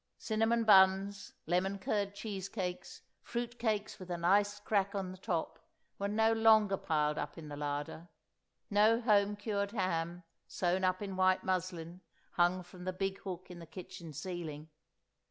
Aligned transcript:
Cinnamon 0.17 0.63
buns, 0.63 1.33
lemon 1.45 1.77
curd 1.77 2.15
cheese 2.15 2.49
cakes, 2.49 3.03
fruit 3.21 3.59
cakes 3.59 3.99
with 3.99 4.09
a 4.09 4.17
nice 4.17 4.59
crack 4.59 4.95
in 4.95 5.11
the 5.11 5.17
top, 5.19 5.59
were 5.99 6.07
no 6.07 6.33
longer 6.33 6.75
piled 6.75 7.19
up 7.19 7.37
in 7.37 7.49
the 7.49 7.55
larder. 7.55 8.07
No 8.71 8.99
home 8.99 9.35
cured 9.35 9.69
ham, 9.73 10.23
sewn 10.47 10.83
up 10.83 11.03
in 11.03 11.17
white 11.17 11.43
muslin, 11.43 12.01
hung 12.31 12.63
from 12.63 12.85
the 12.85 12.93
big 12.93 13.19
hook 13.19 13.51
in 13.51 13.59
the 13.59 13.67
kitchen 13.67 14.11
ceiling. 14.11 14.69